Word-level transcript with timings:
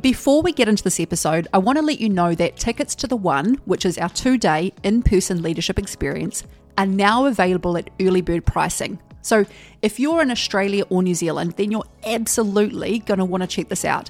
Before 0.00 0.40
we 0.40 0.52
get 0.52 0.68
into 0.68 0.82
this 0.82 0.98
episode, 0.98 1.46
I 1.52 1.58
want 1.58 1.76
to 1.76 1.82
let 1.82 2.00
you 2.00 2.08
know 2.08 2.34
that 2.36 2.56
tickets 2.56 2.94
to 2.94 3.06
the 3.06 3.16
One, 3.16 3.56
which 3.66 3.84
is 3.84 3.98
our 3.98 4.08
two 4.08 4.38
day 4.38 4.72
in 4.82 5.02
person 5.02 5.42
leadership 5.42 5.78
experience, 5.78 6.44
are 6.78 6.86
now 6.86 7.26
available 7.26 7.76
at 7.76 7.90
early 8.00 8.22
bird 8.22 8.46
pricing. 8.46 8.98
So 9.20 9.44
if 9.82 10.00
you're 10.00 10.22
in 10.22 10.30
Australia 10.30 10.84
or 10.88 11.02
New 11.02 11.14
Zealand, 11.14 11.54
then 11.58 11.70
you're 11.70 11.84
absolutely 12.06 13.00
going 13.00 13.18
to 13.18 13.26
want 13.26 13.42
to 13.42 13.46
check 13.46 13.68
this 13.68 13.84
out. 13.84 14.08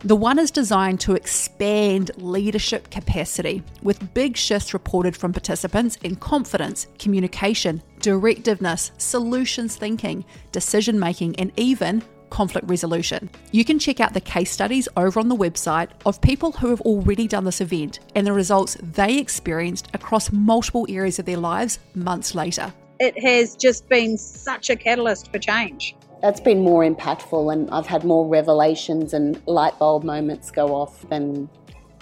The 0.00 0.16
one 0.16 0.38
is 0.38 0.50
designed 0.50 1.00
to 1.00 1.14
expand 1.14 2.10
leadership 2.16 2.90
capacity 2.90 3.62
with 3.82 4.12
big 4.12 4.36
shifts 4.36 4.74
reported 4.74 5.16
from 5.16 5.32
participants 5.32 5.96
in 6.02 6.16
confidence, 6.16 6.88
communication, 6.98 7.82
directiveness, 8.00 8.90
solutions 8.98 9.76
thinking, 9.76 10.26
decision 10.52 11.00
making, 11.00 11.36
and 11.36 11.50
even 11.56 12.02
conflict 12.34 12.68
resolution. 12.68 13.30
You 13.52 13.64
can 13.64 13.78
check 13.78 14.00
out 14.00 14.12
the 14.12 14.20
case 14.20 14.50
studies 14.50 14.88
over 14.96 15.20
on 15.20 15.28
the 15.28 15.36
website 15.36 15.90
of 16.04 16.20
people 16.20 16.50
who 16.50 16.68
have 16.70 16.80
already 16.80 17.28
done 17.28 17.44
this 17.44 17.60
event 17.60 18.00
and 18.16 18.26
the 18.26 18.32
results 18.32 18.76
they 18.82 19.18
experienced 19.18 19.86
across 19.94 20.32
multiple 20.32 20.84
areas 20.88 21.20
of 21.20 21.26
their 21.26 21.36
lives 21.36 21.78
months 21.94 22.34
later. 22.34 22.74
It 22.98 23.16
has 23.22 23.54
just 23.54 23.88
been 23.88 24.18
such 24.18 24.68
a 24.68 24.74
catalyst 24.74 25.30
for 25.30 25.38
change. 25.38 25.94
That's 26.22 26.40
been 26.40 26.60
more 26.60 26.82
impactful, 26.82 27.52
and 27.52 27.70
I've 27.70 27.86
had 27.86 28.02
more 28.02 28.26
revelations 28.26 29.14
and 29.14 29.40
light 29.46 29.78
bulb 29.78 30.02
moments 30.02 30.50
go 30.50 30.74
off 30.74 31.08
than 31.08 31.48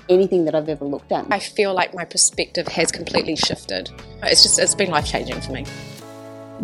anything 0.09 0.47
that 0.47 0.55
I've 0.55 0.71
ever 0.71 0.87
looked 0.87 1.13
at. 1.13 1.27
I 1.31 1.41
feel 1.41 1.75
like 1.75 1.95
my 1.95 2.07
perspective 2.07 2.69
has 2.69 2.91
completely 2.91 3.37
shifted. 3.37 3.91
It's 4.23 4.43
just, 4.43 4.59
it's 4.59 4.75
been 4.75 4.91
life 4.91 5.07
changing 5.07 5.43
for 5.43 5.53
me. 5.53 5.67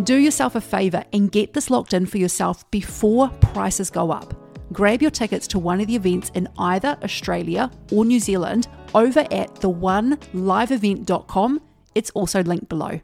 Do 0.04 0.16
yourself 0.16 0.54
a 0.54 0.60
favour 0.60 1.02
and 1.12 1.32
get 1.32 1.54
this 1.54 1.70
locked 1.70 1.92
in 1.92 2.06
for 2.06 2.18
yourself 2.18 2.70
before 2.70 3.30
prices 3.40 3.90
go 3.90 4.12
up. 4.12 4.32
Grab 4.72 5.02
your 5.02 5.10
tickets 5.10 5.48
to 5.48 5.58
one 5.58 5.80
of 5.80 5.88
the 5.88 5.96
events 5.96 6.30
in 6.34 6.46
either 6.58 6.96
Australia 7.02 7.68
or 7.90 8.04
New 8.04 8.20
Zealand 8.20 8.68
over 8.94 9.26
at 9.32 9.56
theoneliveevent.com. 9.56 11.60
It's 11.94 12.10
also 12.10 12.44
linked 12.44 12.68
below. 12.68 13.00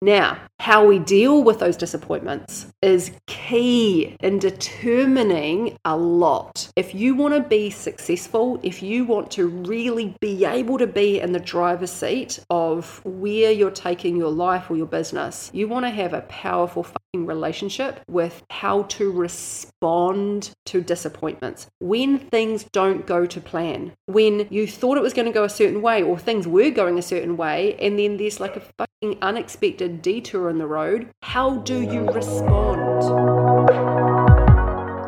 Now, 0.00 0.38
how 0.60 0.86
we 0.86 0.98
deal 0.98 1.42
with 1.42 1.58
those 1.58 1.76
disappointments 1.76 2.66
is 2.82 3.10
key 3.26 4.16
in 4.20 4.38
determining 4.38 5.76
a 5.84 5.96
lot. 5.96 6.70
If 6.76 6.94
you 6.94 7.14
want 7.14 7.34
to 7.34 7.40
be 7.40 7.70
successful, 7.70 8.60
if 8.62 8.82
you 8.82 9.04
want 9.04 9.30
to 9.32 9.48
really 9.48 10.14
be 10.20 10.44
able 10.44 10.78
to 10.78 10.86
be 10.86 11.20
in 11.20 11.32
the 11.32 11.40
driver's 11.40 11.90
seat 11.90 12.38
of 12.50 13.00
where 13.04 13.50
you're 13.50 13.70
taking 13.70 14.16
your 14.16 14.30
life 14.30 14.70
or 14.70 14.76
your 14.76 14.86
business, 14.86 15.50
you 15.52 15.66
want 15.66 15.86
to 15.86 15.90
have 15.90 16.12
a 16.12 16.20
powerful 16.22 16.82
fucking 16.82 17.26
relationship 17.26 18.00
with 18.08 18.42
how 18.50 18.82
to 18.84 19.10
respond 19.10 20.50
to 20.66 20.80
disappointments. 20.80 21.66
When 21.80 22.18
things 22.18 22.64
don't 22.72 23.06
go 23.06 23.26
to 23.26 23.40
plan, 23.40 23.94
when 24.06 24.46
you 24.50 24.66
thought 24.66 24.98
it 24.98 25.02
was 25.02 25.14
going 25.14 25.26
to 25.26 25.32
go 25.32 25.44
a 25.44 25.48
certain 25.48 25.82
way 25.82 26.02
or 26.02 26.18
things 26.18 26.46
were 26.46 26.70
going 26.70 26.98
a 26.98 27.02
certain 27.02 27.36
way, 27.36 27.74
and 27.80 27.98
then 27.98 28.16
there's 28.18 28.38
like 28.38 28.56
a 28.56 28.60
fucking 28.60 29.18
unexpected 29.22 29.87
detour 29.88 30.50
in 30.50 30.58
the 30.58 30.66
road, 30.66 31.08
how 31.22 31.56
do 31.58 31.82
you 31.82 32.04
respond? 32.10 33.02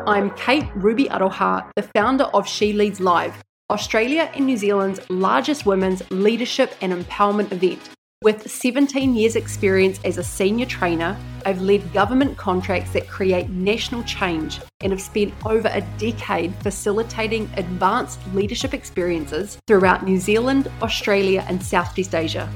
I'm 0.07 0.31
Kate 0.31 0.67
Ruby 0.75 1.05
Aroha, 1.05 1.69
the 1.75 1.83
founder 1.83 2.25
of 2.25 2.47
She 2.47 2.73
Leads 2.73 2.99
Live, 2.99 3.41
Australia 3.69 4.29
and 4.35 4.45
New 4.45 4.57
Zealand's 4.57 4.99
largest 5.09 5.65
women's 5.65 6.03
leadership 6.11 6.73
and 6.81 6.91
empowerment 6.91 7.51
event. 7.51 7.89
With 8.23 8.51
17 8.51 9.15
years' 9.15 9.35
experience 9.35 9.99
as 10.03 10.19
a 10.19 10.23
senior 10.23 10.67
trainer, 10.67 11.17
I've 11.43 11.61
led 11.61 11.91
government 11.91 12.37
contracts 12.37 12.91
that 12.91 13.07
create 13.07 13.49
national 13.49 14.03
change 14.03 14.59
and 14.81 14.91
have 14.91 15.01
spent 15.01 15.33
over 15.43 15.69
a 15.69 15.81
decade 15.97 16.53
facilitating 16.57 17.49
advanced 17.57 18.19
leadership 18.33 18.75
experiences 18.75 19.57
throughout 19.65 20.03
New 20.03 20.19
Zealand, 20.19 20.69
Australia, 20.83 21.43
and 21.47 21.63
Southeast 21.63 22.13
Asia. 22.13 22.47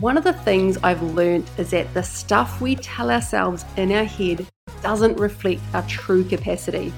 One 0.00 0.16
of 0.16 0.22
the 0.22 0.32
things 0.32 0.78
I've 0.84 1.02
learned 1.02 1.50
is 1.58 1.70
that 1.70 1.92
the 1.92 2.04
stuff 2.04 2.60
we 2.60 2.76
tell 2.76 3.10
ourselves 3.10 3.64
in 3.76 3.90
our 3.90 4.04
head 4.04 4.46
doesn't 4.80 5.18
reflect 5.18 5.60
our 5.74 5.82
true 5.88 6.22
capacity. 6.22 6.92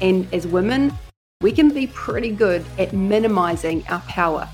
And 0.00 0.26
as 0.34 0.48
women, 0.48 0.92
we 1.42 1.52
can 1.52 1.68
be 1.72 1.86
pretty 1.86 2.32
good 2.32 2.64
at 2.76 2.92
minimizing 2.92 3.86
our 3.86 4.00
power. 4.00 4.48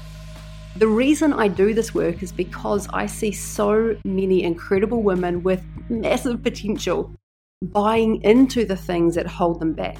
The 0.76 0.86
reason 0.86 1.32
I 1.32 1.48
do 1.48 1.72
this 1.72 1.94
work 1.94 2.22
is 2.22 2.32
because 2.32 2.86
I 2.92 3.06
see 3.06 3.32
so 3.32 3.96
many 4.04 4.42
incredible 4.42 5.02
women 5.02 5.42
with 5.42 5.64
massive 5.88 6.42
potential 6.42 7.14
buying 7.62 8.22
into 8.24 8.66
the 8.66 8.76
things 8.76 9.14
that 9.14 9.26
hold 9.26 9.58
them 9.58 9.72
back. 9.72 9.96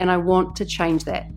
And 0.00 0.10
I 0.10 0.16
want 0.16 0.56
to 0.56 0.64
change 0.64 1.04
that. 1.04 1.28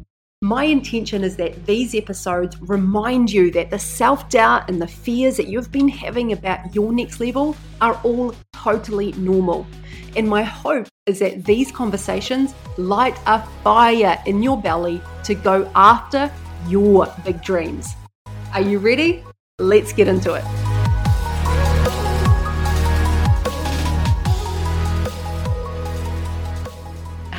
My 0.43 0.65
intention 0.65 1.23
is 1.23 1.37
that 1.37 1.65
these 1.65 1.95
episodes 1.95 2.59
remind 2.59 3.31
you 3.31 3.49
that 3.51 3.69
the 3.69 3.79
self 3.79 4.27
doubt 4.27 4.69
and 4.69 4.81
the 4.81 4.85
fears 4.85 5.37
that 5.37 5.47
you've 5.47 5.71
been 5.71 5.87
having 5.87 6.33
about 6.33 6.75
your 6.75 6.91
next 6.91 7.21
level 7.21 7.55
are 7.79 7.97
all 8.03 8.35
totally 8.51 9.13
normal. 9.13 9.65
And 10.17 10.27
my 10.27 10.43
hope 10.43 10.89
is 11.05 11.19
that 11.19 11.45
these 11.45 11.71
conversations 11.71 12.53
light 12.77 13.17
a 13.25 13.41
fire 13.63 14.21
in 14.25 14.43
your 14.43 14.61
belly 14.61 15.01
to 15.23 15.33
go 15.33 15.71
after 15.75 16.29
your 16.67 17.07
big 17.23 17.41
dreams. 17.41 17.93
Are 18.53 18.61
you 18.61 18.79
ready? 18.79 19.23
Let's 19.59 19.93
get 19.93 20.09
into 20.09 20.33
it. 20.33 20.62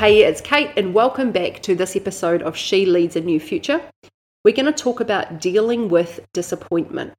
Hey, 0.05 0.25
it's 0.25 0.43
Kate, 0.43 0.71
and 0.77 0.93
welcome 0.93 1.33
back 1.33 1.63
to 1.63 1.75
this 1.75 1.97
episode 1.97 2.43
of 2.43 2.59
She 2.59 2.85
Leads 2.85 3.17
a 3.17 3.23
New 3.23 3.41
Future. 3.41 3.81
We're 4.45 4.55
going 4.55 4.67
to 4.67 4.73
talk 4.73 5.01
about 5.01 5.41
dealing 5.41 5.89
with 5.89 6.21
disappointment. 6.35 7.15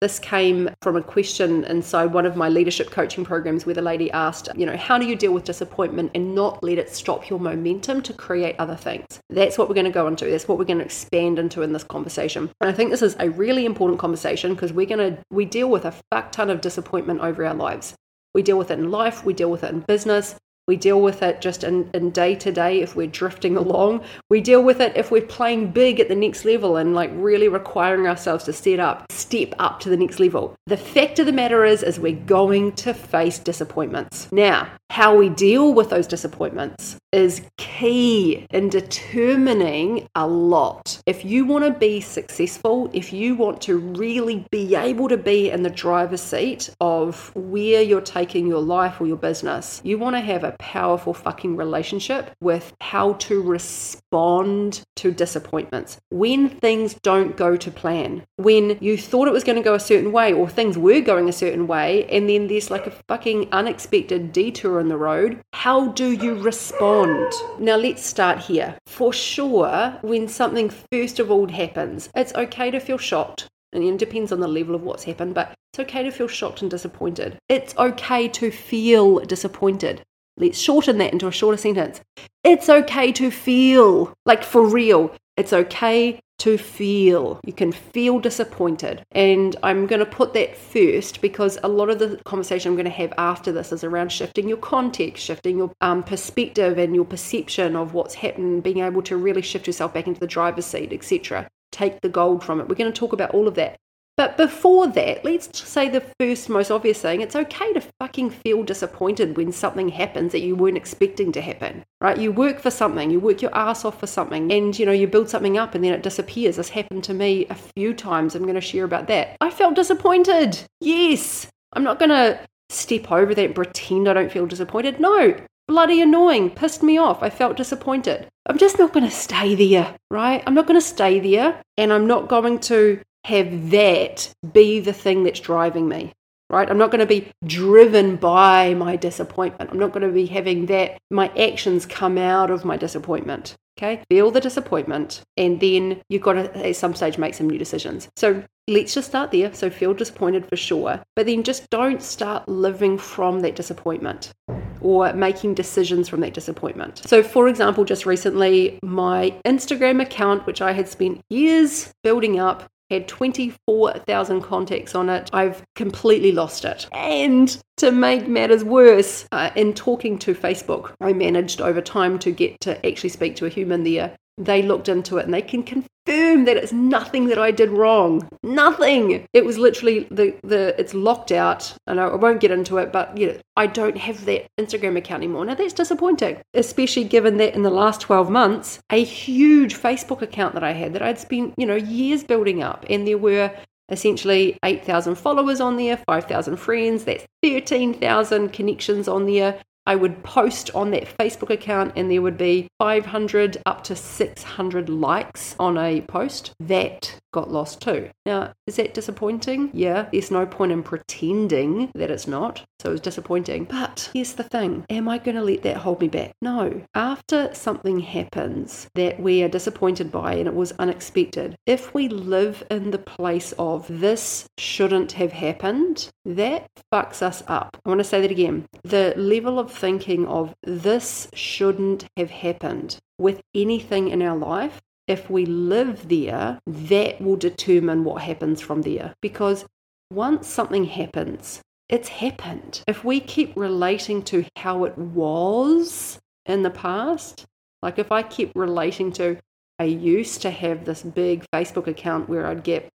This 0.00 0.18
came 0.18 0.70
from 0.82 0.96
a 0.96 1.02
question 1.04 1.62
inside 1.62 2.06
one 2.06 2.26
of 2.26 2.34
my 2.34 2.48
leadership 2.48 2.90
coaching 2.90 3.24
programs 3.24 3.64
where 3.64 3.76
the 3.76 3.80
lady 3.80 4.10
asked, 4.10 4.48
you 4.56 4.66
know, 4.66 4.76
how 4.76 4.98
do 4.98 5.06
you 5.06 5.14
deal 5.14 5.32
with 5.32 5.44
disappointment 5.44 6.10
and 6.16 6.34
not 6.34 6.64
let 6.64 6.78
it 6.78 6.90
stop 6.90 7.30
your 7.30 7.38
momentum 7.38 8.02
to 8.02 8.12
create 8.12 8.56
other 8.58 8.74
things? 8.74 9.20
That's 9.30 9.56
what 9.56 9.68
we're 9.68 9.76
going 9.76 9.84
to 9.84 9.92
go 9.92 10.08
into. 10.08 10.28
That's 10.28 10.48
what 10.48 10.58
we're 10.58 10.64
going 10.64 10.78
to 10.78 10.84
expand 10.84 11.38
into 11.38 11.62
in 11.62 11.72
this 11.72 11.84
conversation. 11.84 12.50
And 12.60 12.68
I 12.68 12.72
think 12.72 12.90
this 12.90 13.02
is 13.02 13.14
a 13.20 13.30
really 13.30 13.64
important 13.64 14.00
conversation 14.00 14.54
because 14.54 14.72
we're 14.72 14.86
going 14.86 15.14
to 15.14 15.22
we 15.30 15.44
deal 15.44 15.70
with 15.70 15.84
a 15.84 15.94
fuck 16.10 16.32
ton 16.32 16.50
of 16.50 16.60
disappointment 16.60 17.20
over 17.20 17.46
our 17.46 17.54
lives. 17.54 17.94
We 18.34 18.42
deal 18.42 18.58
with 18.58 18.72
it 18.72 18.80
in 18.80 18.90
life, 18.90 19.24
we 19.24 19.32
deal 19.32 19.48
with 19.48 19.62
it 19.62 19.70
in 19.70 19.82
business, 19.82 20.34
we 20.66 20.76
deal 20.76 21.00
with 21.00 21.22
it 21.22 21.40
just 21.40 21.62
in, 21.62 21.90
day 22.10 22.34
to 22.36 22.50
day 22.50 22.80
if 22.80 22.96
we're 22.96 23.06
drifting 23.06 23.56
along. 23.56 24.02
We 24.30 24.40
deal 24.40 24.62
with 24.62 24.80
it 24.80 24.96
if 24.96 25.10
we're 25.10 25.22
playing 25.22 25.72
big 25.72 26.00
at 26.00 26.08
the 26.08 26.14
next 26.14 26.44
level 26.44 26.76
and 26.76 26.94
like 26.94 27.10
really 27.14 27.48
requiring 27.48 28.06
ourselves 28.06 28.44
to 28.44 28.52
set 28.52 28.80
up, 28.80 29.10
step 29.12 29.54
up 29.58 29.80
to 29.80 29.90
the 29.90 29.96
next 29.96 30.20
level. 30.20 30.54
The 30.66 30.76
fact 30.76 31.18
of 31.18 31.26
the 31.26 31.32
matter 31.32 31.64
is, 31.64 31.82
is 31.82 32.00
we're 32.00 32.12
going 32.12 32.72
to 32.76 32.94
face 32.94 33.38
disappointments. 33.38 34.28
Now, 34.32 34.70
how 34.90 35.16
we 35.16 35.28
deal 35.28 35.74
with 35.74 35.90
those 35.90 36.06
disappointments 36.06 36.96
is 37.12 37.42
key 37.58 38.46
in 38.50 38.68
determining 38.68 40.06
a 40.14 40.26
lot. 40.26 41.00
If 41.06 41.24
you 41.24 41.44
want 41.44 41.64
to 41.64 41.72
be 41.72 42.00
successful, 42.00 42.90
if 42.92 43.12
you 43.12 43.34
want 43.34 43.60
to 43.62 43.76
really 43.78 44.44
be 44.50 44.74
able 44.74 45.08
to 45.08 45.16
be 45.16 45.50
in 45.50 45.62
the 45.62 45.70
driver's 45.70 46.20
seat 46.20 46.70
of 46.80 47.34
where 47.34 47.82
you're 47.82 48.00
taking 48.00 48.46
your 48.46 48.62
life 48.62 49.00
or 49.00 49.06
your 49.06 49.16
business, 49.16 49.80
you 49.84 49.98
want 49.98 50.16
to 50.16 50.20
have 50.20 50.44
a 50.44 50.53
powerful 50.58 51.14
fucking 51.14 51.56
relationship 51.56 52.30
with 52.40 52.74
how 52.80 53.14
to 53.14 53.42
respond 53.42 54.82
to 54.96 55.12
disappointments. 55.12 55.98
When 56.10 56.48
things 56.48 56.94
don't 57.02 57.36
go 57.36 57.56
to 57.56 57.70
plan, 57.70 58.24
when 58.36 58.78
you 58.80 58.96
thought 58.96 59.28
it 59.28 59.32
was 59.32 59.44
going 59.44 59.56
to 59.56 59.62
go 59.62 59.74
a 59.74 59.80
certain 59.80 60.12
way 60.12 60.32
or 60.32 60.48
things 60.48 60.78
were 60.78 61.00
going 61.00 61.28
a 61.28 61.32
certain 61.32 61.66
way, 61.66 62.04
and 62.06 62.28
then 62.28 62.46
there's 62.46 62.70
like 62.70 62.86
a 62.86 62.94
fucking 63.08 63.48
unexpected 63.52 64.32
detour 64.32 64.80
in 64.80 64.88
the 64.88 64.96
road, 64.96 65.40
how 65.52 65.88
do 65.88 66.12
you 66.12 66.34
respond? 66.34 67.32
Now, 67.58 67.76
let's 67.76 68.04
start 68.04 68.38
here. 68.38 68.76
For 68.86 69.12
sure, 69.12 69.98
when 70.02 70.28
something 70.28 70.70
first 70.92 71.18
of 71.18 71.30
all 71.30 71.48
happens, 71.48 72.08
it's 72.14 72.34
okay 72.34 72.70
to 72.70 72.80
feel 72.80 72.98
shocked. 72.98 73.48
And 73.72 73.82
it 73.82 73.98
depends 73.98 74.30
on 74.30 74.38
the 74.38 74.46
level 74.46 74.76
of 74.76 74.84
what's 74.84 75.02
happened, 75.02 75.34
but 75.34 75.52
it's 75.72 75.80
okay 75.80 76.04
to 76.04 76.12
feel 76.12 76.28
shocked 76.28 76.62
and 76.62 76.70
disappointed. 76.70 77.36
It's 77.48 77.76
okay 77.76 78.28
to 78.28 78.52
feel 78.52 79.18
disappointed. 79.18 80.02
Let's 80.36 80.58
shorten 80.58 80.98
that 80.98 81.12
into 81.12 81.28
a 81.28 81.32
shorter 81.32 81.56
sentence. 81.56 82.00
It's 82.42 82.68
okay 82.68 83.12
to 83.12 83.30
feel, 83.30 84.12
like 84.26 84.42
for 84.42 84.66
real. 84.66 85.14
It's 85.36 85.52
okay 85.52 86.20
to 86.38 86.58
feel. 86.58 87.40
You 87.44 87.52
can 87.52 87.72
feel 87.72 88.18
disappointed. 88.18 89.04
And 89.12 89.56
I'm 89.62 89.86
going 89.86 90.00
to 90.00 90.06
put 90.06 90.34
that 90.34 90.56
first 90.56 91.20
because 91.20 91.58
a 91.62 91.68
lot 91.68 91.90
of 91.90 91.98
the 91.98 92.20
conversation 92.24 92.70
I'm 92.70 92.76
going 92.76 92.84
to 92.84 92.90
have 92.90 93.12
after 93.16 93.52
this 93.52 93.72
is 93.72 93.84
around 93.84 94.10
shifting 94.10 94.48
your 94.48 94.58
context, 94.58 95.24
shifting 95.24 95.58
your 95.58 95.72
um, 95.80 96.02
perspective 96.02 96.78
and 96.78 96.94
your 96.94 97.04
perception 97.04 97.76
of 97.76 97.94
what's 97.94 98.14
happened, 98.14 98.62
being 98.62 98.80
able 98.80 99.02
to 99.02 99.16
really 99.16 99.42
shift 99.42 99.66
yourself 99.66 99.94
back 99.94 100.06
into 100.06 100.20
the 100.20 100.26
driver's 100.26 100.66
seat, 100.66 100.92
etc. 100.92 101.48
Take 101.70 102.00
the 102.00 102.08
gold 102.08 102.42
from 102.42 102.60
it. 102.60 102.68
We're 102.68 102.74
going 102.74 102.92
to 102.92 102.98
talk 102.98 103.12
about 103.12 103.30
all 103.30 103.46
of 103.46 103.54
that. 103.54 103.76
But 104.16 104.36
before 104.36 104.86
that, 104.88 105.24
let's 105.24 105.48
just 105.48 105.72
say 105.72 105.88
the 105.88 106.04
first 106.20 106.48
most 106.48 106.70
obvious 106.70 107.00
thing 107.00 107.20
it's 107.20 107.34
okay 107.34 107.72
to 107.72 107.82
fucking 107.98 108.30
feel 108.30 108.62
disappointed 108.62 109.36
when 109.36 109.50
something 109.50 109.88
happens 109.88 110.30
that 110.32 110.42
you 110.42 110.54
weren't 110.54 110.76
expecting 110.76 111.32
to 111.32 111.40
happen, 111.40 111.84
right? 112.00 112.16
You 112.16 112.30
work 112.30 112.60
for 112.60 112.70
something, 112.70 113.10
you 113.10 113.18
work 113.18 113.42
your 113.42 113.54
ass 113.56 113.84
off 113.84 113.98
for 113.98 114.06
something, 114.06 114.52
and 114.52 114.78
you 114.78 114.86
know, 114.86 114.92
you 114.92 115.08
build 115.08 115.28
something 115.28 115.58
up 115.58 115.74
and 115.74 115.82
then 115.82 115.92
it 115.92 116.02
disappears. 116.02 116.56
This 116.56 116.68
happened 116.68 117.02
to 117.04 117.14
me 117.14 117.46
a 117.50 117.56
few 117.76 117.92
times. 117.92 118.34
I'm 118.34 118.42
going 118.42 118.54
to 118.54 118.60
share 118.60 118.84
about 118.84 119.08
that. 119.08 119.36
I 119.40 119.50
felt 119.50 119.74
disappointed. 119.74 120.60
Yes. 120.80 121.48
I'm 121.72 121.82
not 121.82 121.98
going 121.98 122.10
to 122.10 122.38
step 122.68 123.10
over 123.10 123.34
that 123.34 123.44
and 123.44 123.54
pretend 123.54 124.08
I 124.08 124.12
don't 124.12 124.30
feel 124.30 124.46
disappointed. 124.46 125.00
No, 125.00 125.36
bloody 125.66 126.00
annoying, 126.00 126.50
pissed 126.50 126.84
me 126.84 126.98
off. 126.98 127.22
I 127.22 127.30
felt 127.30 127.56
disappointed. 127.56 128.28
I'm 128.46 128.58
just 128.58 128.78
not 128.78 128.92
going 128.92 129.06
to 129.06 129.10
stay 129.10 129.56
there, 129.56 129.96
right? 130.10 130.42
I'm 130.46 130.54
not 130.54 130.66
going 130.66 130.80
to 130.80 130.86
stay 130.86 131.18
there 131.18 131.60
and 131.76 131.92
I'm 131.92 132.06
not 132.06 132.28
going 132.28 132.60
to 132.60 133.00
have 133.24 133.70
that 133.70 134.30
be 134.52 134.80
the 134.80 134.92
thing 134.92 135.24
that's 135.24 135.40
driving 135.40 135.88
me, 135.88 136.12
right? 136.50 136.68
I'm 136.68 136.78
not 136.78 136.90
going 136.90 137.00
to 137.00 137.06
be 137.06 137.30
driven 137.44 138.16
by 138.16 138.74
my 138.74 138.96
disappointment. 138.96 139.70
I'm 139.70 139.78
not 139.78 139.92
going 139.92 140.06
to 140.06 140.12
be 140.12 140.26
having 140.26 140.66
that, 140.66 140.98
my 141.10 141.28
actions 141.36 141.86
come 141.86 142.18
out 142.18 142.50
of 142.50 142.64
my 142.64 142.76
disappointment. 142.76 143.56
Okay, 143.76 144.02
feel 144.08 144.30
the 144.30 144.40
disappointment, 144.40 145.22
and 145.36 145.58
then 145.58 146.00
you've 146.08 146.22
got 146.22 146.34
to 146.34 146.68
at 146.68 146.76
some 146.76 146.94
stage 146.94 147.18
make 147.18 147.34
some 147.34 147.50
new 147.50 147.58
decisions. 147.58 148.08
So 148.14 148.44
let's 148.68 148.94
just 148.94 149.08
start 149.08 149.32
there. 149.32 149.52
So 149.52 149.68
feel 149.68 149.94
disappointed 149.94 150.48
for 150.48 150.54
sure, 150.54 151.02
but 151.16 151.26
then 151.26 151.42
just 151.42 151.68
don't 151.70 152.00
start 152.00 152.48
living 152.48 152.98
from 152.98 153.40
that 153.40 153.56
disappointment 153.56 154.32
or 154.80 155.12
making 155.14 155.54
decisions 155.54 156.08
from 156.08 156.20
that 156.20 156.34
disappointment. 156.34 157.02
So, 157.06 157.22
for 157.22 157.48
example, 157.48 157.84
just 157.84 158.06
recently, 158.06 158.78
my 158.82 159.34
Instagram 159.44 160.00
account, 160.00 160.46
which 160.46 160.62
I 160.62 160.72
had 160.72 160.88
spent 160.88 161.22
years 161.30 161.92
building 162.04 162.38
up, 162.38 162.64
had 162.90 163.08
24,000 163.08 164.42
contacts 164.42 164.94
on 164.94 165.08
it. 165.08 165.30
I've 165.32 165.62
completely 165.74 166.32
lost 166.32 166.64
it. 166.64 166.86
And 166.92 167.56
to 167.78 167.90
make 167.90 168.28
matters 168.28 168.64
worse, 168.64 169.26
uh, 169.32 169.50
in 169.56 169.74
talking 169.74 170.18
to 170.20 170.34
Facebook, 170.34 170.94
I 171.00 171.12
managed 171.12 171.60
over 171.60 171.80
time 171.80 172.18
to 172.20 172.30
get 172.30 172.60
to 172.60 172.84
actually 172.86 173.10
speak 173.10 173.36
to 173.36 173.46
a 173.46 173.50
human 173.50 173.84
there 173.84 174.16
they 174.38 174.62
looked 174.62 174.88
into 174.88 175.18
it 175.18 175.24
and 175.24 175.34
they 175.34 175.42
can 175.42 175.62
confirm 175.62 176.44
that 176.44 176.56
it's 176.56 176.72
nothing 176.72 177.26
that 177.26 177.38
I 177.38 177.50
did 177.50 177.70
wrong. 177.70 178.28
Nothing. 178.42 179.26
It 179.32 179.44
was 179.44 179.58
literally 179.58 180.00
the 180.10 180.34
the 180.42 180.74
it's 180.78 180.94
locked 180.94 181.32
out, 181.32 181.74
and 181.86 182.00
I 182.00 182.14
won't 182.14 182.40
get 182.40 182.50
into 182.50 182.78
it, 182.78 182.92
but 182.92 183.16
you 183.16 183.28
know, 183.28 183.38
I 183.56 183.66
don't 183.66 183.96
have 183.96 184.24
that 184.26 184.46
Instagram 184.58 184.96
account 184.96 185.22
anymore. 185.22 185.44
Now 185.44 185.54
that's 185.54 185.72
disappointing, 185.72 186.40
especially 186.54 187.04
given 187.04 187.36
that 187.38 187.54
in 187.54 187.62
the 187.62 187.70
last 187.70 188.00
12 188.00 188.30
months, 188.30 188.80
a 188.90 189.02
huge 189.02 189.76
Facebook 189.76 190.22
account 190.22 190.54
that 190.54 190.64
I 190.64 190.72
had 190.72 190.92
that 190.94 191.02
I'd 191.02 191.18
spent, 191.18 191.54
you 191.56 191.66
know, 191.66 191.76
years 191.76 192.24
building 192.24 192.62
up, 192.62 192.84
and 192.90 193.06
there 193.06 193.18
were 193.18 193.52
essentially 193.90 194.58
8,000 194.64 195.14
followers 195.16 195.60
on 195.60 195.76
there, 195.76 195.98
5,000 196.08 196.56
friends, 196.56 197.04
that's 197.04 197.26
13,000 197.42 198.48
connections 198.50 199.08
on 199.08 199.26
there. 199.26 199.60
I 199.86 199.96
would 199.96 200.22
post 200.22 200.70
on 200.74 200.90
that 200.92 201.06
Facebook 201.18 201.50
account 201.50 201.92
and 201.96 202.10
there 202.10 202.22
would 202.22 202.38
be 202.38 202.68
500 202.78 203.58
up 203.66 203.84
to 203.84 203.96
600 203.96 204.88
likes 204.88 205.54
on 205.58 205.76
a 205.76 206.00
post. 206.02 206.52
That 206.60 207.18
got 207.34 207.50
lost 207.50 207.80
too. 207.80 208.10
Now, 208.24 208.54
is 208.66 208.76
that 208.76 208.94
disappointing? 208.94 209.70
Yeah, 209.74 210.06
there's 210.12 210.30
no 210.30 210.46
point 210.46 210.70
in 210.70 210.84
pretending 210.84 211.90
that 211.94 212.10
it's 212.10 212.28
not. 212.28 212.64
So 212.80 212.90
it 212.90 212.92
was 212.92 213.00
disappointing. 213.00 213.64
But 213.64 214.08
here's 214.14 214.34
the 214.34 214.44
thing 214.44 214.86
Am 214.88 215.08
I 215.08 215.18
going 215.18 215.34
to 215.34 215.42
let 215.42 215.62
that 215.62 215.78
hold 215.78 216.00
me 216.00 216.08
back? 216.08 216.32
No. 216.40 216.82
After 216.94 217.52
something 217.52 217.98
happens 217.98 218.86
that 218.94 219.18
we 219.18 219.42
are 219.42 219.48
disappointed 219.48 220.12
by 220.12 220.34
and 220.34 220.46
it 220.46 220.54
was 220.54 220.72
unexpected, 220.78 221.56
if 221.66 221.92
we 221.92 222.08
live 222.08 222.62
in 222.70 222.92
the 222.92 222.98
place 222.98 223.52
of 223.58 223.86
this 223.88 224.46
shouldn't 224.56 225.12
have 225.12 225.32
happened, 225.32 226.08
that 226.24 226.68
fucks 226.92 227.20
us 227.20 227.42
up. 227.48 227.76
I 227.84 227.88
want 227.88 227.98
to 227.98 228.04
say 228.04 228.20
that 228.20 228.30
again. 228.30 228.66
The 228.84 229.12
level 229.16 229.58
of 229.58 229.72
thinking 229.72 230.26
of 230.28 230.54
this 230.62 231.28
shouldn't 231.34 232.04
have 232.16 232.30
happened 232.30 232.98
with 233.18 233.40
anything 233.54 234.08
in 234.08 234.22
our 234.22 234.36
life 234.36 234.80
if 235.06 235.28
we 235.28 235.46
live 235.46 236.08
there, 236.08 236.58
that 236.66 237.20
will 237.20 237.36
determine 237.36 238.04
what 238.04 238.22
happens 238.22 238.60
from 238.60 238.82
there. 238.82 239.14
Because 239.20 239.64
once 240.10 240.46
something 240.46 240.84
happens, 240.84 241.60
it's 241.88 242.08
happened. 242.08 242.82
If 242.88 243.04
we 243.04 243.20
keep 243.20 243.54
relating 243.56 244.22
to 244.24 244.44
how 244.56 244.84
it 244.84 244.96
was 244.96 246.18
in 246.46 246.62
the 246.62 246.70
past, 246.70 247.44
like 247.82 247.98
if 247.98 248.10
I 248.10 248.22
keep 248.22 248.52
relating 248.54 249.12
to, 249.12 249.38
I 249.78 249.84
used 249.84 250.42
to 250.42 250.50
have 250.50 250.84
this 250.84 251.02
big 251.02 251.44
Facebook 251.54 251.86
account 251.86 252.28
where 252.28 252.46
I'd 252.46 252.64
get 252.64 252.88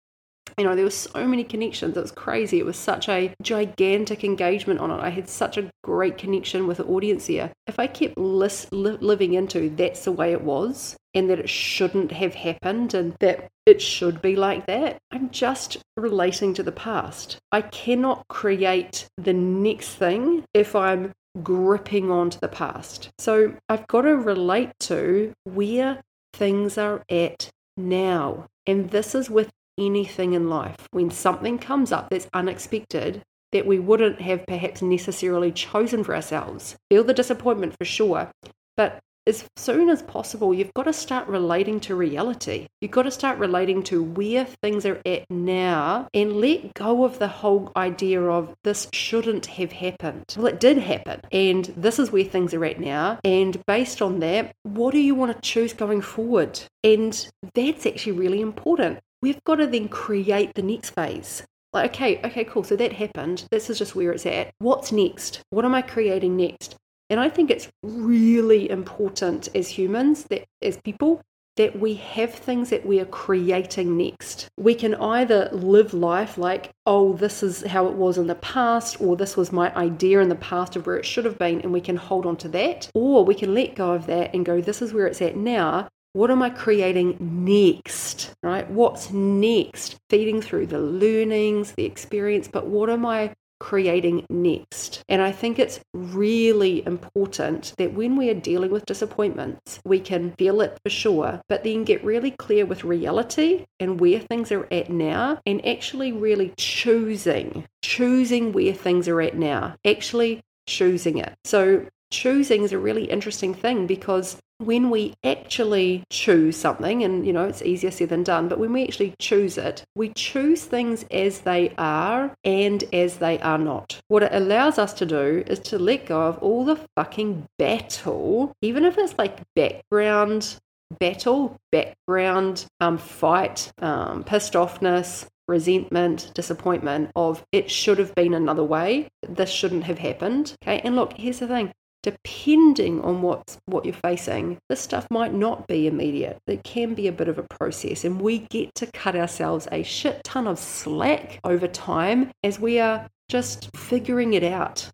you 0.57 0.65
know, 0.65 0.75
there 0.75 0.85
were 0.85 0.91
so 0.91 1.27
many 1.27 1.45
connections. 1.45 1.97
It 1.97 2.01
was 2.01 2.11
crazy. 2.11 2.59
It 2.59 2.65
was 2.65 2.77
such 2.77 3.09
a 3.09 3.33
gigantic 3.43 4.25
engagement 4.25 4.81
on 4.81 4.91
it. 4.91 4.99
I 4.99 5.11
had 5.11 5.29
such 5.29 5.57
a 5.57 5.71
great 5.85 6.19
connection 6.19 6.67
with 6.67 6.79
the 6.79 6.85
audience 6.87 7.27
here. 7.27 7.53
If 7.67 7.79
I 7.79 7.87
kept 7.87 8.19
li- 8.19 8.59
living 8.73 9.35
into 9.35 9.71
that's 9.71 10.05
the 10.05 10.13
way 10.13 10.33
it 10.33 10.43
was 10.43 10.97
and 11.19 11.29
that 11.29 11.41
it 11.41 11.51
shouldn't 11.51 12.13
have 12.13 12.37
happened 12.37 12.95
and 12.95 13.17
that 13.19 13.49
it 13.67 13.83
should 13.83 14.23
be 14.23 14.37
like 14.37 14.67
that, 14.67 14.99
I'm 15.11 15.31
just 15.31 15.79
relating 15.97 16.55
to 16.55 16.63
the 16.63 16.71
past. 16.71 17.39
I 17.51 17.63
cannot 17.63 18.25
create 18.29 19.09
the 19.17 19.33
next 19.33 19.97
thing 19.97 20.45
if 20.55 20.77
I'm 20.77 21.13
gripping 21.43 22.09
onto 22.09 22.39
the 22.39 22.47
past. 22.47 23.11
So 23.19 23.55
I've 23.69 23.89
got 23.89 24.03
to 24.03 24.17
relate 24.17 24.71
to 24.81 25.33
where 25.43 26.01
things 26.35 26.79
are 26.79 27.03
at 27.11 27.51
now. 27.77 28.47
And 28.65 28.91
this 28.91 29.17
is 29.17 29.29
with 29.29 29.51
anything 29.77 30.35
in 30.35 30.49
life. 30.49 30.87
When 30.93 31.11
something 31.11 31.59
comes 31.59 31.91
up 31.91 32.11
that's 32.11 32.29
unexpected, 32.33 33.23
that 33.51 33.67
we 33.67 33.81
wouldn't 33.81 34.21
have 34.21 34.47
perhaps 34.47 34.83
necessarily 34.83 35.51
chosen 35.51 36.05
for 36.05 36.15
ourselves, 36.15 36.77
feel 36.91 37.03
the 37.03 37.15
disappointment 37.15 37.75
for 37.77 37.85
sure. 37.85 38.31
But 38.77 39.01
as 39.29 39.45
soon 39.57 39.91
as 39.91 40.03
possible, 40.03 40.55
you've 40.55 40.73
got 40.75 40.85
to 40.85 40.93
start 40.93 41.29
relating 41.29 41.79
to 41.81 41.95
reality. 41.95 42.67
You've 42.81 42.91
got 42.91 43.03
to 43.03 43.11
start 43.11 43.39
relating 43.39 43.83
to 43.85 44.03
where 44.03 44.47
things 44.63 44.87
are 44.87 45.01
at 45.05 45.25
now 45.31 46.09
and 46.15 46.41
let 46.41 46.73
go 46.75 47.05
of 47.05 47.19
the 47.19 47.29
whole 47.29 47.71
idea 47.77 48.23
of 48.23 48.55
this 48.65 48.89
shouldn't 48.93 49.47
have 49.47 49.73
happened. 49.73 50.25
Well, 50.37 50.47
it 50.47 50.61
did 50.61 50.79
happen, 50.79 51.21
and 51.31 51.67
this 51.77 51.99
is 51.99 52.11
where 52.11 52.25
things 52.25 52.55
are 52.55 52.65
at 52.65 52.81
now. 52.81 53.21
And 53.23 53.63
based 53.67 54.01
on 54.01 54.21
that, 54.21 54.53
what 54.63 54.93
do 54.93 54.99
you 54.99 55.15
want 55.15 55.35
to 55.35 55.41
choose 55.43 55.73
going 55.73 56.01
forward? 56.01 56.61
And 56.83 57.29
that's 57.55 57.87
actually 57.87 58.13
really 58.13 58.41
important 58.41 59.01
we've 59.21 59.43
got 59.45 59.57
to 59.57 59.67
then 59.67 59.89
create 59.89 60.55
the 60.55 60.63
next 60.63 60.91
phase. 60.91 61.43
Like, 61.73 61.91
okay, 61.91 62.21
okay, 62.25 62.45
cool. 62.45 62.65
So 62.65 62.77
that 62.77 62.93
happened. 62.95 63.45
This 63.51 63.69
is 63.69 63.79
just 63.79 63.95
where 63.95 64.13
it's 64.13 64.25
at. 64.25 64.51
What's 64.59 64.91
next? 64.91 65.41
What 65.51 65.65
am 65.65 65.75
I 65.75 65.83
creating 65.83 66.37
next? 66.37 66.77
And 67.11 67.19
I 67.19 67.29
think 67.29 67.51
it's 67.51 67.69
really 67.83 68.69
important 68.69 69.49
as 69.55 69.69
humans, 69.69 70.25
that 70.31 70.45
as 70.63 70.79
people, 70.79 71.23
that 71.57 71.81
we 71.81 71.95
have 71.95 72.33
things 72.33 72.71
that 72.71 72.87
we 72.87 73.01
are 73.01 73.07
creating 73.07 73.97
next. 73.97 74.49
We 74.57 74.77
can 74.77 74.95
either 74.95 75.49
live 75.51 75.93
life 75.93 76.39
like, 76.39 76.71
oh, 76.87 77.15
this 77.15 77.43
is 77.43 77.65
how 77.65 77.89
it 77.89 77.95
was 77.95 78.17
in 78.17 78.29
the 78.29 78.37
past, 78.37 79.01
or 79.01 79.17
this 79.17 79.37
was 79.37 79.51
my 79.51 79.75
idea 79.75 80.21
in 80.21 80.29
the 80.29 80.37
past 80.37 80.77
of 80.77 80.87
where 80.87 80.97
it 80.97 81.05
should 81.05 81.25
have 81.25 81.37
been, 81.39 81.61
and 81.63 81.73
we 81.73 81.81
can 81.81 81.97
hold 81.97 82.27
on 82.27 82.37
to 82.37 82.49
that, 82.51 82.89
or 82.95 83.25
we 83.25 83.35
can 83.35 83.55
let 83.55 83.75
go 83.75 83.93
of 83.93 84.07
that 84.07 84.33
and 84.35 84.47
go, 84.47 84.61
this 84.61 84.81
is 84.81 84.93
where 84.93 85.09
it's 85.09 85.21
at 85.21 85.37
now, 85.37 85.89
what 86.13 86.31
am 86.31 86.43
I 86.43 86.51
creating 86.51 87.17
next? 87.21 88.33
Right? 88.43 88.71
What's 88.71 89.11
next? 89.11 89.97
Feeding 90.11 90.41
through 90.41 90.67
the 90.67 90.79
learnings, 90.79 91.73
the 91.73 91.85
experience, 91.85 92.49
but 92.49 92.67
what 92.67 92.89
am 92.89 93.05
I 93.05 93.35
creating 93.61 94.27
next? 94.31 95.03
And 95.09 95.23
I 95.23 95.33
think 95.33 95.59
it's 95.59 95.81
really 95.95 96.87
important 96.87 97.75
that 97.79 97.95
when 97.95 98.17
we 98.17 98.31
are 98.31 98.35
dealing 98.35 98.71
with 98.71 98.87
disappointments, 98.87 99.81
we 99.85 100.01
can 100.01 100.33
feel 100.39 100.61
it 100.61 100.79
for 100.83 100.91
sure, 100.91 101.41
but 101.49 101.65
then 101.65 101.85
get 101.85 102.05
really 102.05 102.31
clear 102.33 102.67
with 102.67 102.85
reality 102.85 103.67
and 103.81 104.01
where 104.01 104.21
things 104.21 104.53
are 104.53 104.67
at 104.73 104.91
now 104.91 105.41
and 105.47 105.65
actually 105.67 106.13
really 106.13 106.53
choosing, 106.57 107.67
choosing 107.83 108.53
where 108.53 108.73
things 108.73 109.09
are 109.09 109.21
at 109.21 109.37
now, 109.37 109.77
actually 109.85 110.41
choosing 110.67 111.19
it. 111.19 111.35
So 111.45 111.87
choosing 112.11 112.63
is 112.63 112.73
a 112.73 112.79
really 112.79 113.05
interesting 113.05 113.55
thing 113.55 113.87
because 113.87 114.39
when 114.59 114.91
we 114.91 115.15
actually 115.25 116.05
choose 116.11 116.57
something, 116.57 117.03
and 117.03 117.27
you 117.27 117.33
know, 117.33 117.45
it's 117.45 117.63
easier 117.63 117.91
said 117.91 118.09
than 118.09 118.23
done, 118.23 118.49
but 118.49 118.59
when 118.59 118.73
we 118.73 118.85
actually 118.85 119.15
choose 119.19 119.57
it, 119.57 119.85
we 119.95 120.11
choose 120.11 120.65
things 120.65 121.05
as 121.11 121.41
they 121.41 121.73
are 121.79 122.35
and 122.45 122.85
as 122.93 123.19
they 123.19 123.39
are 123.41 123.59
not. 123.59 124.01
What 124.09 124.25
it 124.25 124.35
allows 124.35 124.79
us 124.79 124.93
to 124.95 125.07
do 125.07 125.45
is 125.47 125.61
to 125.61 125.79
let 125.79 126.07
go 126.07 126.23
of 126.23 126.39
all 126.39 126.65
the 126.65 126.81
fucking 126.97 127.47
battle, 127.59 128.53
even 128.61 128.85
if 128.85 128.99
it's 128.99 129.17
like 129.17 129.41
background 129.55 130.59
battle, 130.99 131.57
background 131.71 132.67
um, 132.81 132.99
fight, 132.99 133.71
um, 133.81 134.25
pissed 134.25 134.55
offness, 134.55 135.27
resentment, 135.47 136.31
disappointment 136.35 137.11
of 137.17 137.45
it 137.53 137.71
should 137.71 137.99
have 137.99 138.15
been 138.15 138.35
another 138.35 138.65
way. 138.65 139.09
This 139.27 139.51
shouldn't 139.51 139.85
have 139.85 139.99
happened. 139.99 140.55
Okay. 140.63 140.81
And 140.85 140.97
look, 140.97 141.15
here's 141.15 141.39
the 141.39 141.49
thing 141.49 141.73
depending 142.03 143.01
on 143.03 143.23
what 143.23 143.57
what 143.67 143.85
you're 143.85 143.95
facing, 143.95 144.59
this 144.69 144.81
stuff 144.81 145.07
might 145.11 145.35
not 145.35 145.67
be 145.67 145.87
immediate. 145.87 146.39
It 146.47 146.65
can 146.65 146.95
be 146.95 147.09
a 147.09 147.13
bit 147.13 147.29
of 147.29 147.39
a 147.39 147.47
process, 147.59 148.05
and 148.05 148.21
we 148.21 148.41
get 148.51 148.75
to 148.77 148.87
cut 148.87 149.17
ourselves 149.17 149.69
a 149.73 149.83
shit 149.83 150.23
ton 150.25 150.47
of 150.47 150.59
slack 150.59 151.41
over 151.45 151.67
time 151.67 152.31
as 152.43 152.61
we 152.61 152.79
are 152.79 153.09
just 153.29 153.69
figuring 153.77 154.35
it 154.35 154.45
out. 154.45 154.91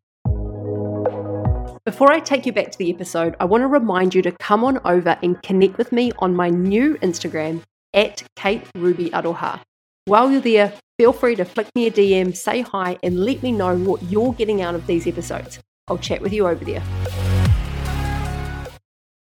Before 1.85 2.11
I 2.11 2.19
take 2.21 2.47
you 2.47 2.53
back 2.53 2.71
to 2.71 2.79
the 2.79 2.91
episode, 2.91 3.37
I 3.39 3.45
want 3.45 3.63
to 3.63 3.69
remind 3.69 4.15
you 4.15 4.23
to 4.23 4.33
come 4.33 4.65
on 4.65 4.81
over 4.87 5.19
and 5.23 5.43
connect 5.43 5.77
with 5.77 5.93
me 5.93 6.13
on 6.19 6.35
my 6.35 6.49
new 6.49 6.95
Instagram 6.97 7.63
at 7.93 8.23
Kate 8.37 8.63
Ruby 8.75 9.11
Aroha. 9.11 9.61
While 10.07 10.31
you're 10.31 10.41
there, 10.41 10.73
feel 10.99 11.13
free 11.13 11.37
to 11.37 11.45
flick 11.45 11.69
me 11.75 11.87
a 11.87 11.91
DM, 11.91 12.35
say 12.37 12.63
hi, 12.63 12.99
and 13.03 13.25
let 13.25 13.43
me 13.43 13.53
know 13.53 13.77
what 13.77 14.03
you're 14.05 14.33
getting 14.33 14.63
out 14.63 14.75
of 14.75 14.87
these 14.87 15.07
episodes. 15.07 15.61
I'll 15.89 15.99
chat 15.99 16.23
with 16.23 16.33
you 16.33 16.49
over 16.49 16.65
there. 16.65 16.83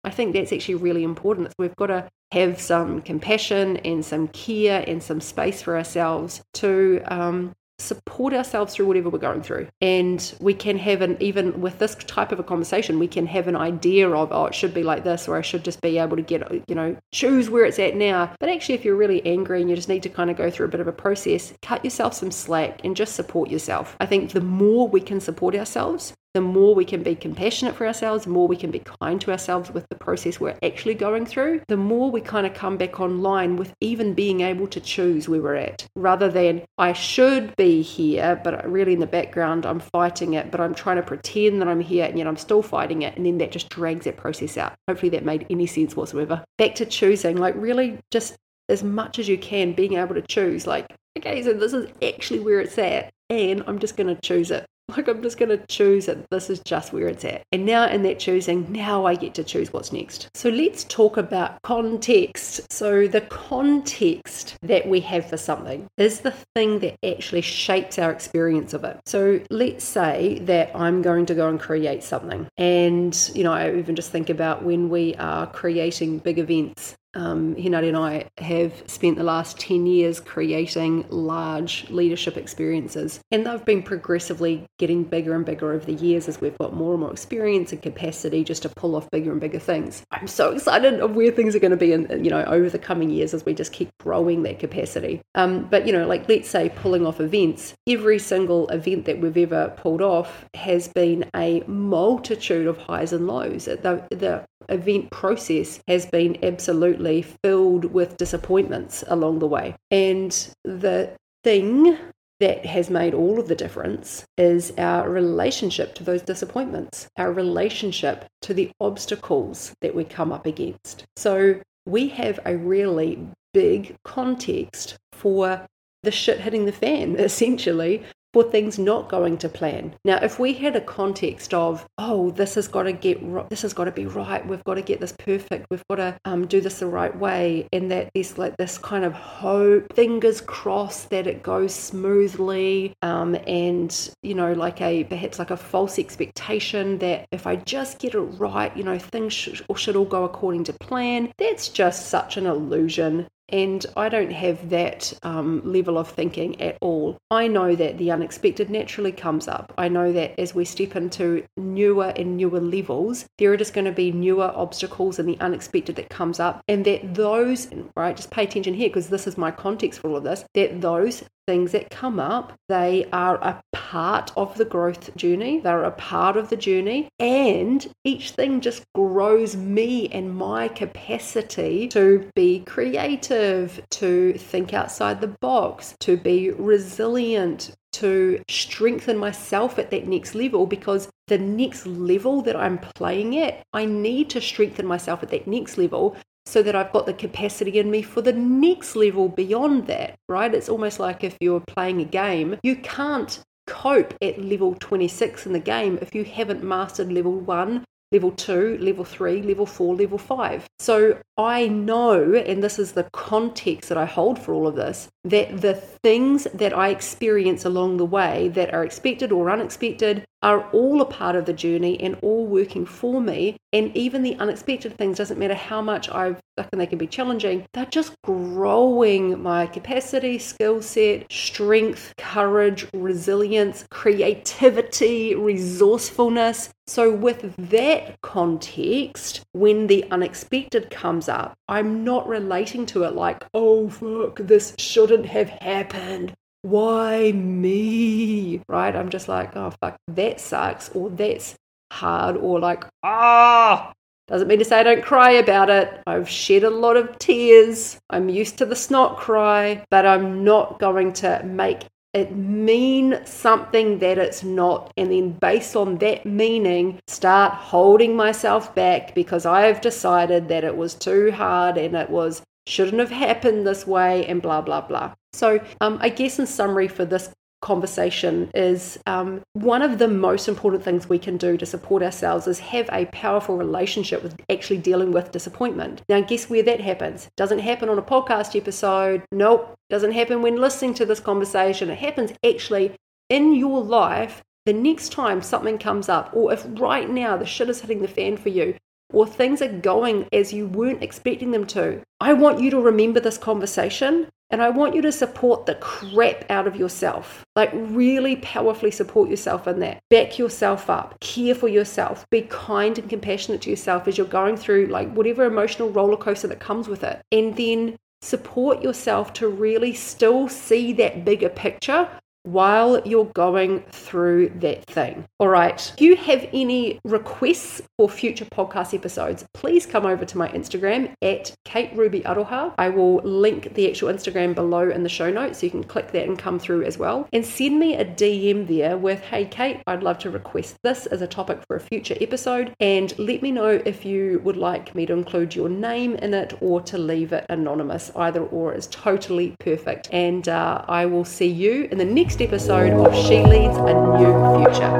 I 0.02 0.10
think 0.10 0.34
that's 0.34 0.52
actually 0.52 0.76
really 0.76 1.02
important. 1.02 1.52
We've 1.58 1.76
got 1.76 1.86
to 1.86 2.08
have 2.32 2.60
some 2.60 3.02
compassion 3.02 3.78
and 3.78 4.04
some 4.04 4.28
care 4.28 4.84
and 4.86 5.02
some 5.02 5.20
space 5.20 5.62
for 5.62 5.76
ourselves 5.76 6.42
to 6.54 7.02
um, 7.06 7.52
support 7.78 8.32
ourselves 8.32 8.74
through 8.74 8.86
whatever 8.86 9.08
we're 9.10 9.18
going 9.18 9.42
through. 9.42 9.68
And 9.80 10.34
we 10.40 10.54
can 10.54 10.78
have 10.78 11.02
an, 11.02 11.16
even 11.20 11.60
with 11.60 11.78
this 11.78 11.94
type 11.96 12.32
of 12.32 12.38
a 12.38 12.42
conversation, 12.42 12.98
we 12.98 13.08
can 13.08 13.26
have 13.26 13.46
an 13.46 13.56
idea 13.56 14.10
of, 14.10 14.32
oh, 14.32 14.46
it 14.46 14.54
should 14.54 14.72
be 14.72 14.82
like 14.82 15.04
this, 15.04 15.28
or 15.28 15.36
I 15.36 15.42
should 15.42 15.64
just 15.64 15.80
be 15.80 15.98
able 15.98 16.16
to 16.16 16.22
get, 16.22 16.50
you 16.68 16.74
know, 16.74 16.96
choose 17.12 17.50
where 17.50 17.64
it's 17.64 17.78
at 17.78 17.96
now. 17.96 18.32
But 18.40 18.48
actually, 18.48 18.76
if 18.76 18.84
you're 18.84 18.96
really 18.96 19.24
angry 19.26 19.60
and 19.60 19.68
you 19.68 19.76
just 19.76 19.88
need 19.88 20.02
to 20.04 20.08
kind 20.08 20.30
of 20.30 20.36
go 20.36 20.50
through 20.50 20.66
a 20.66 20.70
bit 20.70 20.80
of 20.80 20.88
a 20.88 20.92
process, 20.92 21.52
cut 21.62 21.84
yourself 21.84 22.14
some 22.14 22.30
slack 22.30 22.80
and 22.84 22.96
just 22.96 23.14
support 23.14 23.50
yourself. 23.50 23.96
I 24.00 24.06
think 24.06 24.32
the 24.32 24.40
more 24.40 24.88
we 24.88 25.00
can 25.00 25.20
support 25.20 25.54
ourselves, 25.54 26.14
the 26.34 26.40
more 26.40 26.74
we 26.74 26.84
can 26.84 27.02
be 27.02 27.14
compassionate 27.14 27.74
for 27.76 27.86
ourselves, 27.86 28.24
the 28.24 28.30
more 28.30 28.48
we 28.48 28.56
can 28.56 28.70
be 28.70 28.80
kind 28.80 29.20
to 29.20 29.30
ourselves 29.30 29.70
with 29.70 29.88
the 29.88 29.94
process 29.94 30.40
we're 30.40 30.58
actually 30.62 30.94
going 30.94 31.24
through, 31.24 31.62
the 31.68 31.76
more 31.76 32.10
we 32.10 32.20
kind 32.20 32.46
of 32.46 32.52
come 32.52 32.76
back 32.76 33.00
online 33.00 33.56
with 33.56 33.72
even 33.80 34.14
being 34.14 34.40
able 34.40 34.66
to 34.66 34.80
choose 34.80 35.28
where 35.28 35.40
we're 35.40 35.54
at, 35.54 35.86
rather 35.94 36.28
than 36.28 36.62
I 36.76 36.92
should 36.92 37.54
be 37.56 37.82
here, 37.82 38.40
but 38.42 38.68
really 38.70 38.92
in 38.92 39.00
the 39.00 39.06
background 39.06 39.64
I'm 39.64 39.80
fighting 39.80 40.34
it, 40.34 40.50
but 40.50 40.60
I'm 40.60 40.74
trying 40.74 40.96
to 40.96 41.02
pretend 41.02 41.60
that 41.60 41.68
I'm 41.68 41.80
here 41.80 42.04
and 42.04 42.18
yet 42.18 42.26
I'm 42.26 42.36
still 42.36 42.62
fighting 42.62 43.02
it. 43.02 43.16
And 43.16 43.24
then 43.24 43.38
that 43.38 43.52
just 43.52 43.68
drags 43.68 44.04
that 44.04 44.16
process 44.16 44.58
out. 44.58 44.74
Hopefully 44.88 45.10
that 45.10 45.24
made 45.24 45.46
any 45.50 45.66
sense 45.66 45.94
whatsoever. 45.96 46.44
Back 46.58 46.74
to 46.76 46.86
choosing, 46.86 47.36
like 47.36 47.54
really 47.56 47.98
just 48.10 48.36
as 48.68 48.82
much 48.82 49.18
as 49.18 49.28
you 49.28 49.38
can, 49.38 49.72
being 49.72 49.94
able 49.94 50.14
to 50.14 50.22
choose, 50.22 50.66
like, 50.66 50.86
okay, 51.18 51.42
so 51.42 51.52
this 51.52 51.72
is 51.72 51.90
actually 52.02 52.40
where 52.40 52.60
it's 52.60 52.78
at, 52.78 53.10
and 53.30 53.62
I'm 53.66 53.78
just 53.78 53.96
going 53.96 54.14
to 54.14 54.20
choose 54.20 54.50
it. 54.50 54.66
Like, 54.88 55.08
I'm 55.08 55.22
just 55.22 55.38
going 55.38 55.48
to 55.48 55.66
choose 55.66 56.06
that 56.06 56.28
this 56.30 56.50
is 56.50 56.60
just 56.60 56.92
where 56.92 57.08
it's 57.08 57.24
at. 57.24 57.42
And 57.52 57.64
now, 57.64 57.88
in 57.88 58.02
that 58.02 58.18
choosing, 58.18 58.70
now 58.70 59.06
I 59.06 59.14
get 59.14 59.34
to 59.34 59.44
choose 59.44 59.72
what's 59.72 59.92
next. 59.92 60.28
So, 60.34 60.50
let's 60.50 60.84
talk 60.84 61.16
about 61.16 61.60
context. 61.62 62.70
So, 62.70 63.08
the 63.08 63.22
context 63.22 64.56
that 64.62 64.86
we 64.86 65.00
have 65.00 65.28
for 65.28 65.38
something 65.38 65.86
is 65.96 66.20
the 66.20 66.34
thing 66.54 66.80
that 66.80 66.96
actually 67.02 67.40
shapes 67.40 67.98
our 67.98 68.10
experience 68.10 68.74
of 68.74 68.84
it. 68.84 69.00
So, 69.06 69.40
let's 69.50 69.84
say 69.84 70.40
that 70.40 70.70
I'm 70.74 71.00
going 71.00 71.26
to 71.26 71.34
go 71.34 71.48
and 71.48 71.58
create 71.58 72.02
something. 72.04 72.46
And, 72.58 73.30
you 73.34 73.42
know, 73.42 73.52
I 73.52 73.74
even 73.74 73.96
just 73.96 74.12
think 74.12 74.28
about 74.28 74.64
when 74.64 74.90
we 74.90 75.14
are 75.16 75.46
creating 75.46 76.18
big 76.18 76.38
events 76.38 76.94
um, 77.14 77.54
Hinari 77.54 77.88
and 77.88 77.96
I 77.96 78.28
have 78.38 78.82
spent 78.86 79.16
the 79.16 79.24
last 79.24 79.58
10 79.58 79.86
years 79.86 80.20
creating 80.20 81.06
large 81.08 81.88
leadership 81.90 82.36
experiences, 82.36 83.20
and 83.30 83.46
they've 83.46 83.64
been 83.64 83.82
progressively 83.82 84.66
getting 84.78 85.04
bigger 85.04 85.34
and 85.34 85.44
bigger 85.44 85.72
over 85.72 85.84
the 85.84 85.94
years 85.94 86.28
as 86.28 86.40
we've 86.40 86.58
got 86.58 86.74
more 86.74 86.92
and 86.92 87.00
more 87.00 87.12
experience 87.12 87.72
and 87.72 87.82
capacity 87.82 88.44
just 88.44 88.62
to 88.62 88.68
pull 88.68 88.96
off 88.96 89.10
bigger 89.10 89.32
and 89.32 89.40
bigger 89.40 89.58
things. 89.58 90.02
I'm 90.10 90.26
so 90.26 90.52
excited 90.52 91.00
of 91.00 91.14
where 91.14 91.30
things 91.30 91.54
are 91.54 91.60
going 91.60 91.70
to 91.70 91.76
be, 91.76 91.92
in, 91.92 92.24
you 92.24 92.30
know, 92.30 92.44
over 92.44 92.68
the 92.68 92.78
coming 92.78 93.10
years 93.10 93.34
as 93.34 93.44
we 93.44 93.54
just 93.54 93.72
keep 93.72 93.90
growing 93.98 94.42
that 94.42 94.58
capacity. 94.58 95.20
Um, 95.34 95.68
but 95.70 95.86
you 95.86 95.92
know, 95.92 96.06
like 96.06 96.28
let's 96.28 96.48
say 96.48 96.70
pulling 96.76 97.06
off 97.06 97.20
events, 97.20 97.74
every 97.88 98.18
single 98.18 98.68
event 98.68 99.04
that 99.06 99.20
we've 99.20 99.36
ever 99.36 99.72
pulled 99.76 100.02
off 100.02 100.44
has 100.54 100.88
been 100.88 101.28
a 101.34 101.62
multitude 101.66 102.66
of 102.66 102.78
highs 102.78 103.12
and 103.12 103.26
lows. 103.26 103.66
The, 103.66 104.04
the 104.10 104.44
event 104.68 105.10
process 105.10 105.80
has 105.88 106.06
been 106.06 106.38
absolutely 106.42 107.22
filled 107.22 107.86
with 107.86 108.16
disappointments 108.16 109.04
along 109.08 109.38
the 109.38 109.46
way. 109.46 109.74
And 109.90 110.30
the 110.64 111.16
thing 111.42 111.96
that 112.40 112.66
has 112.66 112.90
made 112.90 113.14
all 113.14 113.38
of 113.38 113.48
the 113.48 113.54
difference 113.54 114.24
is 114.36 114.72
our 114.76 115.08
relationship 115.08 115.94
to 115.94 116.04
those 116.04 116.22
disappointments, 116.22 117.06
our 117.16 117.32
relationship 117.32 118.26
to 118.42 118.52
the 118.52 118.70
obstacles 118.80 119.72
that 119.80 119.94
we 119.94 120.04
come 120.04 120.32
up 120.32 120.46
against. 120.46 121.04
So 121.16 121.60
we 121.86 122.08
have 122.08 122.40
a 122.44 122.56
really 122.56 123.26
big 123.52 123.94
context 124.04 124.96
for 125.12 125.66
the 126.02 126.10
shit 126.10 126.40
hitting 126.40 126.66
the 126.66 126.72
fan, 126.72 127.16
essentially, 127.18 128.02
for 128.34 128.42
things 128.42 128.78
not 128.78 129.08
going 129.08 129.38
to 129.38 129.48
plan. 129.48 129.94
Now, 130.04 130.18
if 130.20 130.40
we 130.40 130.52
had 130.52 130.74
a 130.74 130.80
context 130.80 131.54
of, 131.54 131.86
oh, 131.98 132.32
this 132.32 132.56
has 132.56 132.66
got 132.66 132.82
to 132.82 132.92
get, 132.92 133.48
this 133.48 133.62
has 133.62 133.72
got 133.72 133.84
to 133.84 133.92
be 133.92 134.06
right, 134.06 134.46
we've 134.46 134.64
got 134.64 134.74
to 134.74 134.82
get 134.82 135.00
this 135.00 135.12
perfect, 135.12 135.66
we've 135.70 135.86
got 135.88 135.96
to 135.96 136.18
um, 136.24 136.46
do 136.46 136.60
this 136.60 136.80
the 136.80 136.86
right 136.86 137.16
way, 137.16 137.68
and 137.72 137.90
that 137.92 138.10
there's 138.12 138.36
like 138.36 138.56
this 138.56 138.76
kind 138.76 139.04
of 139.04 139.12
hope, 139.12 139.94
fingers 139.94 140.40
crossed 140.40 141.10
that 141.10 141.28
it 141.28 141.44
goes 141.44 141.72
smoothly, 141.72 142.92
um, 143.02 143.36
and 143.46 144.10
you 144.22 144.34
know, 144.34 144.52
like 144.52 144.80
a 144.80 145.04
perhaps 145.04 145.38
like 145.38 145.52
a 145.52 145.56
false 145.56 145.98
expectation 145.98 146.98
that 146.98 147.26
if 147.30 147.46
I 147.46 147.54
just 147.56 148.00
get 148.00 148.14
it 148.14 148.20
right, 148.20 148.76
you 148.76 148.82
know, 148.82 148.98
things 148.98 149.32
should, 149.32 149.64
should 149.76 149.94
all 149.94 150.04
go 150.04 150.24
according 150.24 150.64
to 150.64 150.72
plan. 150.72 151.32
That's 151.38 151.68
just 151.68 152.06
such 152.06 152.36
an 152.36 152.46
illusion. 152.46 153.28
And 153.50 153.84
I 153.96 154.08
don't 154.08 154.32
have 154.32 154.70
that 154.70 155.12
um, 155.22 155.60
level 155.64 155.98
of 155.98 156.08
thinking 156.10 156.60
at 156.60 156.78
all. 156.80 157.18
I 157.30 157.46
know 157.46 157.76
that 157.76 157.98
the 157.98 158.10
unexpected 158.10 158.70
naturally 158.70 159.12
comes 159.12 159.48
up. 159.48 159.72
I 159.76 159.88
know 159.88 160.12
that 160.12 160.38
as 160.38 160.54
we 160.54 160.64
step 160.64 160.96
into 160.96 161.44
newer 161.56 162.12
and 162.16 162.36
newer 162.36 162.60
levels, 162.60 163.26
there 163.38 163.52
are 163.52 163.56
just 163.56 163.74
going 163.74 163.84
to 163.84 163.92
be 163.92 164.12
newer 164.12 164.50
obstacles 164.54 165.18
and 165.18 165.28
the 165.28 165.38
unexpected 165.40 165.96
that 165.96 166.10
comes 166.10 166.40
up. 166.40 166.62
And 166.68 166.84
that 166.86 167.14
those, 167.14 167.68
right, 167.96 168.16
just 168.16 168.30
pay 168.30 168.44
attention 168.44 168.74
here 168.74 168.88
because 168.88 169.08
this 169.08 169.26
is 169.26 169.36
my 169.36 169.50
context 169.50 170.00
for 170.00 170.08
all 170.08 170.16
of 170.16 170.24
this, 170.24 170.44
that 170.54 170.80
those 170.80 171.22
things 171.46 171.72
that 171.72 171.90
come 171.90 172.18
up, 172.18 172.52
they 172.68 173.08
are 173.12 173.36
a 173.36 173.60
part 173.72 174.32
of 174.36 174.56
the 174.56 174.64
growth 174.64 175.14
journey. 175.16 175.60
They're 175.60 175.84
a 175.84 175.90
part 175.90 176.36
of 176.36 176.48
the 176.48 176.56
journey. 176.56 177.08
And 177.18 177.86
each 178.04 178.30
thing 178.32 178.60
just 178.60 178.82
grows 178.94 179.56
me 179.56 180.08
and 180.08 180.34
my 180.34 180.68
capacity 180.68 181.88
to 181.88 182.30
be 182.34 182.60
creative, 182.60 183.82
to 183.90 184.34
think 184.34 184.72
outside 184.72 185.20
the 185.20 185.34
box, 185.40 185.94
to 186.00 186.16
be 186.16 186.50
resilient, 186.50 187.74
to 187.92 188.42
strengthen 188.48 189.16
myself 189.16 189.78
at 189.78 189.90
that 189.92 190.08
next 190.08 190.34
level 190.34 190.66
because 190.66 191.08
the 191.28 191.38
next 191.38 191.86
level 191.86 192.42
that 192.42 192.56
I'm 192.56 192.78
playing 192.78 193.38
at, 193.38 193.62
I 193.72 193.86
need 193.86 194.30
to 194.30 194.40
strengthen 194.40 194.84
myself 194.84 195.22
at 195.22 195.30
that 195.30 195.46
next 195.46 195.78
level 195.78 196.16
so 196.46 196.62
that 196.62 196.76
I've 196.76 196.92
got 196.92 197.06
the 197.06 197.14
capacity 197.14 197.78
in 197.78 197.90
me 197.90 198.02
for 198.02 198.20
the 198.22 198.32
next 198.32 198.96
level 198.96 199.28
beyond 199.28 199.86
that, 199.86 200.16
right? 200.28 200.54
It's 200.54 200.68
almost 200.68 200.98
like 200.98 201.24
if 201.24 201.36
you're 201.40 201.60
playing 201.60 202.00
a 202.00 202.04
game, 202.04 202.58
you 202.62 202.76
can't 202.76 203.40
cope 203.66 204.14
at 204.20 204.44
level 204.44 204.76
26 204.78 205.46
in 205.46 205.52
the 205.52 205.58
game 205.58 205.98
if 206.02 206.14
you 206.14 206.24
haven't 206.24 206.62
mastered 206.62 207.10
level 207.12 207.38
1 207.40 207.84
level 208.14 208.30
two, 208.30 208.78
level 208.78 209.04
three, 209.04 209.42
level 209.42 209.66
four, 209.66 209.96
level 209.96 210.18
five. 210.18 210.64
So 210.78 211.18
I 211.36 211.66
know, 211.66 212.34
and 212.34 212.62
this 212.62 212.78
is 212.78 212.92
the 212.92 213.08
context 213.12 213.88
that 213.88 213.98
I 213.98 214.04
hold 214.04 214.38
for 214.38 214.54
all 214.54 214.68
of 214.68 214.76
this, 214.76 215.08
that 215.24 215.60
the 215.60 215.74
things 215.74 216.46
that 216.54 216.76
I 216.76 216.90
experience 216.90 217.64
along 217.64 217.96
the 217.96 218.06
way 218.06 218.48
that 218.48 218.72
are 218.72 218.84
expected 218.84 219.32
or 219.32 219.50
unexpected 219.50 220.24
are 220.44 220.68
all 220.72 221.00
a 221.00 221.06
part 221.06 221.34
of 221.34 221.46
the 221.46 221.52
journey 221.54 221.98
and 222.00 222.16
all 222.20 222.46
working 222.46 222.84
for 222.84 223.18
me. 223.20 223.56
And 223.72 223.96
even 223.96 224.22
the 224.22 224.36
unexpected 224.36 224.96
things 224.96 225.16
doesn't 225.16 225.38
matter 225.38 225.54
how 225.54 225.80
much 225.80 226.08
I've 226.10 226.38
and 226.56 226.80
they 226.80 226.86
can 226.86 226.98
be 226.98 227.06
challenging, 227.08 227.66
they're 227.72 227.84
just 227.86 228.14
growing 228.22 229.42
my 229.42 229.66
capacity, 229.66 230.38
skill 230.38 230.80
set, 230.82 231.26
strength, 231.32 232.14
courage, 232.16 232.86
resilience, 232.94 233.84
creativity, 233.90 235.34
resourcefulness. 235.34 236.70
So, 236.86 237.12
with 237.12 237.54
that 237.56 238.20
context, 238.22 239.42
when 239.52 239.88
the 239.88 240.04
unexpected 240.12 240.90
comes 240.90 241.28
up, 241.28 241.54
I'm 241.68 242.04
not 242.04 242.28
relating 242.28 242.86
to 242.86 243.02
it 243.02 243.16
like, 243.16 243.44
oh, 243.52 243.88
fuck, 243.88 244.36
this 244.38 244.74
shouldn't 244.78 245.26
have 245.26 245.48
happened 245.48 246.34
why 246.64 247.32
me? 247.32 248.62
Right? 248.68 248.96
I'm 248.96 249.10
just 249.10 249.28
like, 249.28 249.54
oh, 249.54 249.72
fuck, 249.82 249.96
that 250.08 250.40
sucks, 250.40 250.88
or 250.90 251.10
that's 251.10 251.54
hard, 251.92 252.36
or 252.36 252.58
like, 252.58 252.84
ah. 253.02 253.92
Doesn't 254.26 254.48
mean 254.48 254.58
to 254.60 254.64
say 254.64 254.80
I 254.80 254.82
don't 254.82 255.04
cry 255.04 255.32
about 255.32 255.68
it. 255.68 256.00
I've 256.06 256.26
shed 256.26 256.64
a 256.64 256.70
lot 256.70 256.96
of 256.96 257.18
tears. 257.18 257.98
I'm 258.08 258.30
used 258.30 258.56
to 258.56 258.64
the 258.64 258.74
snot 258.74 259.18
cry, 259.18 259.84
but 259.90 260.06
I'm 260.06 260.42
not 260.42 260.78
going 260.80 261.12
to 261.14 261.42
make 261.44 261.82
it 262.14 262.34
mean 262.34 263.20
something 263.26 263.98
that 263.98 264.16
it's 264.16 264.42
not. 264.42 264.90
And 264.96 265.12
then, 265.12 265.32
based 265.32 265.76
on 265.76 265.98
that 265.98 266.24
meaning, 266.24 266.98
start 267.06 267.52
holding 267.52 268.16
myself 268.16 268.74
back 268.74 269.14
because 269.14 269.44
I've 269.44 269.82
decided 269.82 270.48
that 270.48 270.64
it 270.64 270.78
was 270.78 270.94
too 270.94 271.30
hard 271.30 271.76
and 271.76 271.94
it 271.94 272.08
was 272.08 272.40
shouldn't 272.66 273.00
have 273.00 273.10
happened 273.10 273.66
this 273.66 273.86
way 273.86 274.24
and 274.24 274.40
blah 274.40 274.62
blah 274.62 274.80
blah 274.80 275.12
so 275.34 275.60
um, 275.80 275.98
i 276.00 276.08
guess 276.08 276.38
in 276.38 276.46
summary 276.46 276.88
for 276.88 277.04
this 277.04 277.30
conversation 277.64 278.50
is 278.54 278.98
um, 279.06 279.40
one 279.54 279.80
of 279.80 279.98
the 279.98 280.06
most 280.06 280.48
important 280.48 280.84
things 280.84 281.08
we 281.08 281.18
can 281.18 281.38
do 281.38 281.56
to 281.56 281.64
support 281.64 282.02
ourselves 282.02 282.46
is 282.46 282.58
have 282.58 282.90
a 282.92 283.06
powerful 283.06 283.56
relationship 283.56 284.22
with 284.22 284.38
actually 284.50 284.76
dealing 284.76 285.12
with 285.12 285.32
disappointment. 285.32 286.02
Now, 286.06 286.20
guess 286.20 286.50
where 286.50 286.62
that 286.62 286.82
happens? 286.82 287.26
Doesn't 287.38 287.60
happen 287.60 287.88
on 287.88 287.98
a 287.98 288.02
podcast 288.02 288.54
episode. 288.54 289.22
Nope. 289.32 289.74
Doesn't 289.88 290.12
happen 290.12 290.42
when 290.42 290.60
listening 290.60 290.92
to 290.94 291.06
this 291.06 291.20
conversation. 291.20 291.88
It 291.88 291.98
happens 291.98 292.32
actually 292.44 292.96
in 293.30 293.54
your 293.54 293.82
life 293.82 294.42
the 294.66 294.74
next 294.74 295.12
time 295.12 295.40
something 295.40 295.78
comes 295.78 296.10
up, 296.10 296.30
or 296.34 296.52
if 296.52 296.66
right 296.68 297.08
now 297.08 297.36
the 297.36 297.46
shit 297.46 297.70
is 297.70 297.80
hitting 297.80 298.02
the 298.02 298.08
fan 298.08 298.36
for 298.36 298.50
you, 298.50 298.74
or 299.12 299.26
things 299.26 299.62
are 299.62 299.72
going 299.72 300.26
as 300.32 300.52
you 300.52 300.66
weren't 300.66 301.02
expecting 301.02 301.50
them 301.50 301.66
to. 301.68 302.02
I 302.20 302.32
want 302.34 302.60
you 302.60 302.70
to 302.70 302.80
remember 302.80 303.20
this 303.20 303.38
conversation 303.38 304.28
and 304.50 304.62
I 304.62 304.70
want 304.70 304.94
you 304.94 305.02
to 305.02 305.12
support 305.12 305.66
the 305.66 305.74
crap 305.76 306.44
out 306.50 306.66
of 306.66 306.76
yourself. 306.76 307.44
Like, 307.56 307.70
really 307.72 308.36
powerfully 308.36 308.90
support 308.90 309.28
yourself 309.28 309.66
in 309.66 309.80
that. 309.80 310.00
Back 310.10 310.38
yourself 310.38 310.90
up. 310.90 311.18
Care 311.20 311.54
for 311.54 311.68
yourself. 311.68 312.24
Be 312.30 312.42
kind 312.42 312.98
and 312.98 313.08
compassionate 313.08 313.62
to 313.62 313.70
yourself 313.70 314.06
as 314.06 314.18
you're 314.18 314.26
going 314.26 314.56
through, 314.56 314.86
like, 314.86 315.12
whatever 315.12 315.44
emotional 315.44 315.90
roller 315.90 316.16
coaster 316.16 316.48
that 316.48 316.60
comes 316.60 316.88
with 316.88 317.02
it. 317.02 317.20
And 317.32 317.56
then 317.56 317.96
support 318.22 318.82
yourself 318.82 319.32
to 319.34 319.48
really 319.48 319.92
still 319.92 320.48
see 320.48 320.92
that 320.94 321.24
bigger 321.24 321.48
picture 321.48 322.08
while 322.44 323.00
you're 323.06 323.30
going 323.34 323.80
through 323.90 324.50
that 324.56 324.84
thing. 324.86 325.24
All 325.40 325.48
right. 325.48 325.92
If 325.94 326.00
you 326.00 326.16
have 326.16 326.48
any 326.52 327.00
requests 327.04 327.82
for 327.96 328.08
future 328.08 328.44
podcast 328.44 328.94
episodes, 328.94 329.44
please 329.54 329.86
come 329.86 330.04
over 330.06 330.24
to 330.24 330.38
my 330.38 330.48
Instagram 330.48 331.12
at 331.22 331.54
Kate 331.64 331.90
Ruby 331.96 332.20
Aroha. 332.20 332.74
I 332.78 332.90
will 332.90 333.16
link 333.16 333.74
the 333.74 333.88
actual 333.88 334.12
Instagram 334.12 334.54
below 334.54 334.90
in 334.90 335.02
the 335.02 335.08
show 335.08 335.30
notes 335.30 335.58
so 335.58 335.66
you 335.66 335.70
can 335.70 335.84
click 335.84 336.12
that 336.12 336.28
and 336.28 336.38
come 336.38 336.58
through 336.58 336.84
as 336.84 336.98
well. 336.98 337.26
And 337.32 337.44
send 337.44 337.78
me 337.78 337.94
a 337.94 338.04
DM 338.04 338.66
there 338.68 338.98
with, 338.98 339.20
hey, 339.22 339.46
Kate, 339.46 339.80
I'd 339.86 340.02
love 340.02 340.18
to 340.18 340.30
request 340.30 340.76
this 340.82 341.06
as 341.06 341.22
a 341.22 341.26
topic 341.26 341.60
for 341.66 341.76
a 341.76 341.80
future 341.80 342.16
episode. 342.20 342.74
And 342.78 343.18
let 343.18 343.42
me 343.42 343.52
know 343.52 343.80
if 343.84 344.04
you 344.04 344.40
would 344.44 344.58
like 344.58 344.94
me 344.94 345.06
to 345.06 345.14
include 345.14 345.54
your 345.54 345.70
name 345.70 346.14
in 346.16 346.34
it 346.34 346.54
or 346.60 346.82
to 346.82 346.98
leave 346.98 347.32
it 347.32 347.46
anonymous. 347.48 348.10
Either 348.14 348.44
or 348.44 348.74
is 348.74 348.86
totally 348.88 349.56
perfect. 349.60 350.10
And 350.12 350.46
uh, 350.46 350.84
I 350.86 351.06
will 351.06 351.24
see 351.24 351.48
you 351.48 351.88
in 351.90 351.96
the 351.96 352.04
next 352.04 352.33
next 352.34 352.52
episode 352.52 352.92
of 352.94 353.14
She 353.14 353.44
Leads 353.44 353.76
a 353.76 353.94
New 354.18 354.64
Future. 354.64 354.90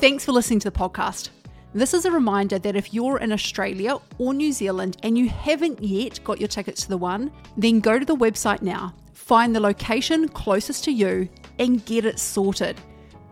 Thanks 0.00 0.24
for 0.24 0.32
listening 0.32 0.60
to 0.60 0.70
the 0.70 0.78
podcast. 0.78 1.28
This 1.74 1.92
is 1.92 2.06
a 2.06 2.10
reminder 2.10 2.58
that 2.58 2.76
if 2.76 2.94
you're 2.94 3.18
in 3.18 3.30
Australia 3.30 3.98
or 4.16 4.32
New 4.32 4.52
Zealand 4.52 4.96
and 5.02 5.18
you 5.18 5.28
haven't 5.28 5.82
yet 5.82 6.20
got 6.24 6.40
your 6.40 6.48
tickets 6.48 6.84
to 6.84 6.88
the 6.88 6.96
one, 6.96 7.30
then 7.58 7.80
go 7.80 7.98
to 7.98 8.04
the 8.06 8.16
website 8.16 8.62
now, 8.62 8.94
find 9.12 9.54
the 9.54 9.60
location 9.60 10.28
closest 10.28 10.84
to 10.84 10.92
you, 10.92 11.28
and 11.58 11.84
get 11.84 12.06
it 12.06 12.18
sorted. 12.18 12.80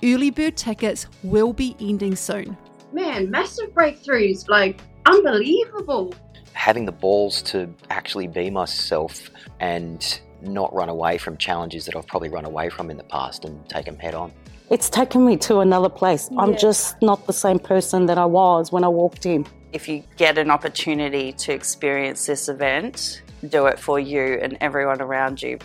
Early 0.03 0.31
bird 0.31 0.59
tickets 0.59 1.07
will 1.23 1.55
be 1.55 1.76
ending 1.81 2.14
soon. 2.14 2.59
Man, 2.93 3.31
massive 3.31 3.73
breakthroughs, 3.73 4.50
like 4.50 4.83
unbelievable 5.07 6.12
having 6.54 6.87
the 6.87 6.92
balls 6.92 7.42
to 7.42 7.73
actually 7.90 8.26
be 8.26 8.49
myself 8.49 9.30
and 9.61 10.20
not 10.40 10.73
run 10.75 10.88
away 10.88 11.18
from 11.18 11.37
challenges 11.37 11.84
that 11.87 11.96
I've 11.96 12.06
probably 12.06 12.28
run 12.28 12.44
away 12.44 12.70
from 12.70 12.90
in 12.90 12.96
the 12.96 13.04
past 13.04 13.44
and 13.44 13.68
take 13.68 13.87
them 13.87 13.99
head 13.99 14.14
on. 14.14 14.32
It's 14.70 14.88
taken 14.88 15.25
me 15.25 15.37
to 15.38 15.58
another 15.58 15.90
place. 15.90 16.28
Yeah. 16.30 16.40
I'm 16.40 16.56
just 16.56 17.00
not 17.02 17.26
the 17.26 17.32
same 17.32 17.58
person 17.58 18.06
that 18.06 18.18
I 18.18 18.25
was 18.25 18.73
when 18.73 18.82
I 18.82 18.88
walked 18.88 19.26
in. 19.26 19.46
If 19.73 19.88
you 19.88 20.04
get 20.16 20.38
an 20.38 20.50
opportunity 20.50 21.32
to 21.32 21.52
experience 21.52 22.26
this 22.26 22.49
event, 22.49 23.23
do 23.49 23.66
it 23.66 23.78
for 23.78 23.99
you 23.99 24.38
and 24.40 24.56
everyone 24.61 25.02
around 25.02 25.42
you. 25.42 25.58